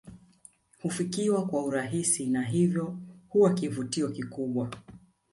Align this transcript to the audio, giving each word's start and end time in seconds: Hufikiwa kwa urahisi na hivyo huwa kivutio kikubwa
Hufikiwa 0.83 1.47
kwa 1.47 1.63
urahisi 1.65 2.25
na 2.29 2.41
hivyo 2.43 2.97
huwa 3.29 3.53
kivutio 3.53 4.09
kikubwa 4.11 4.69